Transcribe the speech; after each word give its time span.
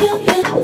you, 0.00 0.18
you, 0.26 0.56
you. 0.56 0.61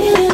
You. 0.00 0.29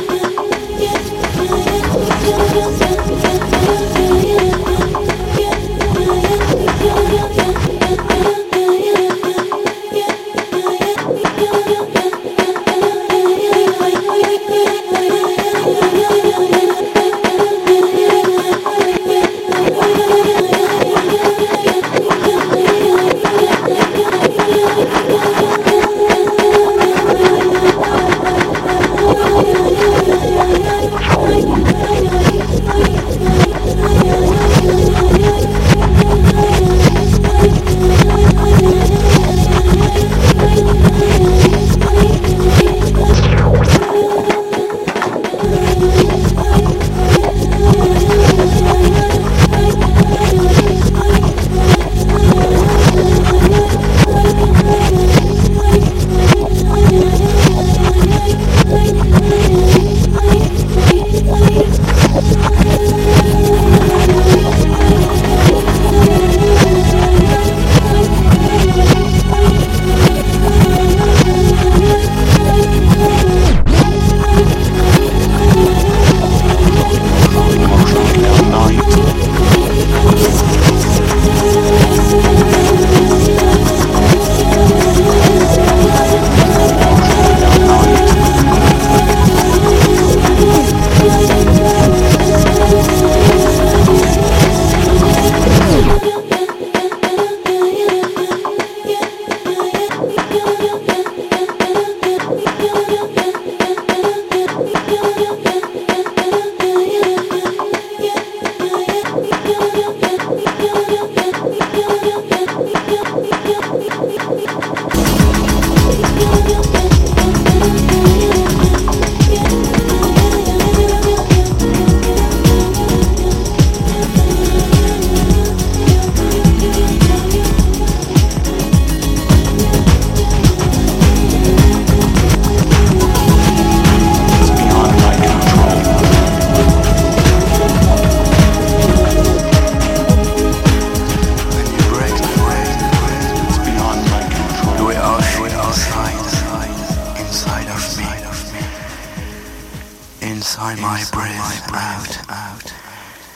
Inside 150.72 150.82
my 150.82 151.04
breath 151.12 151.72
out, 151.72 152.30
out. 152.30 152.72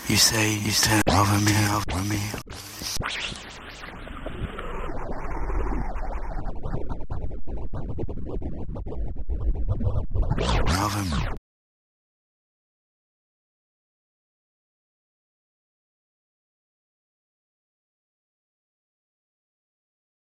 You 0.09 0.17
say 0.17 0.55
you 0.55 0.73
turn 0.73 1.03
over 1.09 1.39
me, 1.39 1.53
over 1.71 2.03
me. 2.09 2.21
Over 10.83 11.05
me. 11.05 11.30